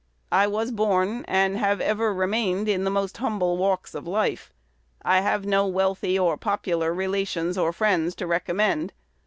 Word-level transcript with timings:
I 0.31 0.47
was 0.47 0.71
born, 0.71 1.23
and 1.27 1.55
have 1.59 1.79
ever 1.79 2.11
remained, 2.11 2.67
in 2.67 2.85
the 2.85 2.89
most 2.89 3.17
humble 3.17 3.57
walks 3.57 3.93
of 3.93 4.07
life. 4.07 4.51
I 5.03 5.21
have 5.21 5.45
no 5.45 5.67
wealthy 5.67 6.17
or 6.17 6.37
popular 6.37 6.91
relations 6.91 7.55
or 7.55 7.71
friends 7.71 8.15
to 8.15 8.25
recommend. 8.25 8.93